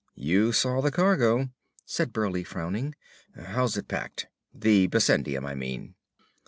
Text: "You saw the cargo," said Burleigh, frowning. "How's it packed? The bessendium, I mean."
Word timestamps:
"You 0.17 0.51
saw 0.51 0.81
the 0.81 0.89
cargo," 0.89 1.51
said 1.85 2.11
Burleigh, 2.11 2.41
frowning. 2.43 2.95
"How's 3.35 3.77
it 3.77 3.87
packed? 3.87 4.29
The 4.51 4.87
bessendium, 4.87 5.45
I 5.45 5.53
mean." 5.53 5.93